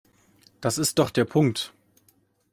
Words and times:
Das 0.61 0.79
ist 0.79 0.97
doch 0.97 1.11
der 1.11 1.25
Punkt! 1.25 1.73